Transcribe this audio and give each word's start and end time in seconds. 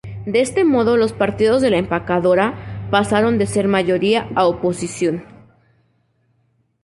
De 0.25 0.41
este 0.41 0.65
modo 0.65 0.97
los 0.97 1.13
partidos 1.13 1.61
de 1.61 1.69
"la 1.69 1.77
empacadora" 1.77 2.87
pasaron 2.89 3.37
de 3.37 3.45
ser 3.45 3.67
mayoría 3.67 4.27
a 4.33 4.47
oposición. 4.47 5.23